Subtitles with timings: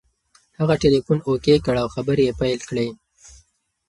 [0.59, 2.87] هغه ټلیفون اوکې کړ او خبرې یې پیل کړې.